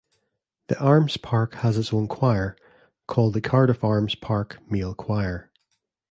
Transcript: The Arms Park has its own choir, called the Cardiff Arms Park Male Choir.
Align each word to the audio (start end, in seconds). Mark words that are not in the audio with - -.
The 0.65 0.79
Arms 0.79 1.17
Park 1.17 1.53
has 1.57 1.77
its 1.77 1.93
own 1.93 2.07
choir, 2.07 2.55
called 3.05 3.33
the 3.35 3.39
Cardiff 3.41 3.83
Arms 3.83 4.15
Park 4.15 4.57
Male 4.67 4.95
Choir. 4.95 5.51